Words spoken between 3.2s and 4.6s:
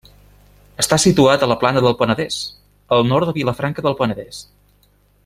de Vilafranca del Penedès.